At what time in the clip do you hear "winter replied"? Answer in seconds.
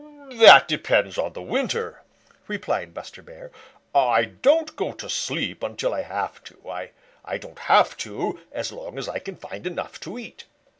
1.43-2.91